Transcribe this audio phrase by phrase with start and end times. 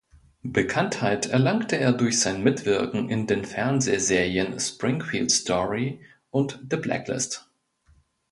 [0.43, 7.47] Bekanntheit erlangte er durch sein Mitwirken in den Fernsehserien "Springfield Story" und "The Blacklist".